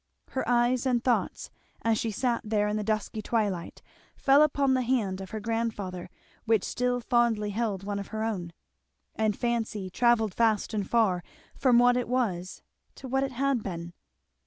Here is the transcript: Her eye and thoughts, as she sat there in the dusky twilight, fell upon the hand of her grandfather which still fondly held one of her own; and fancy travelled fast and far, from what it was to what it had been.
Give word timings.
Her 0.29 0.43
eye 0.49 0.75
and 0.83 1.03
thoughts, 1.03 1.51
as 1.83 1.99
she 1.99 2.09
sat 2.09 2.41
there 2.43 2.67
in 2.67 2.75
the 2.75 2.83
dusky 2.83 3.21
twilight, 3.21 3.83
fell 4.15 4.41
upon 4.41 4.73
the 4.73 4.81
hand 4.81 5.21
of 5.21 5.29
her 5.29 5.39
grandfather 5.39 6.09
which 6.45 6.63
still 6.63 6.99
fondly 6.99 7.51
held 7.51 7.83
one 7.83 7.99
of 7.99 8.07
her 8.07 8.23
own; 8.23 8.51
and 9.15 9.37
fancy 9.37 9.91
travelled 9.91 10.33
fast 10.33 10.73
and 10.73 10.89
far, 10.89 11.23
from 11.53 11.77
what 11.77 11.97
it 11.97 12.07
was 12.09 12.63
to 12.95 13.07
what 13.07 13.23
it 13.23 13.33
had 13.33 13.61
been. 13.61 13.93